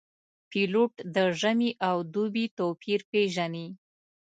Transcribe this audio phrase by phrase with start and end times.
[0.49, 3.67] پیلوټ د ژمي او دوبي توپیر پېژني.